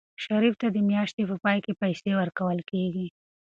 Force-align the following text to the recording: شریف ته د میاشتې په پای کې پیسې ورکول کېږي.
شریف 0.23 0.53
ته 0.61 0.67
د 0.75 0.77
میاشتې 0.89 1.23
په 1.29 1.35
پای 1.43 1.57
کې 1.65 1.77
پیسې 1.81 2.11
ورکول 2.19 2.59
کېږي. 2.71 3.07